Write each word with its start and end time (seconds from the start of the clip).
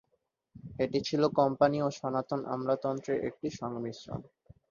এটি 0.79 0.99
ছিল 1.07 1.21
কোম্পানি 1.39 1.77
ও 1.81 1.99
সনাতন 1.99 2.41
আমলাতন্ত্রের 2.53 3.19
একটি 3.29 3.47
সংমিশ্রণ। 3.59 4.19